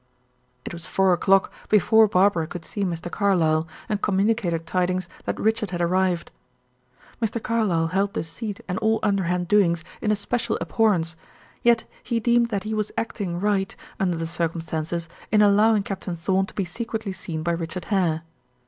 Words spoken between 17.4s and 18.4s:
by Richard Hare.